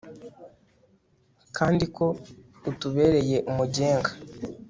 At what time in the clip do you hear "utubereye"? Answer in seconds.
2.71-3.37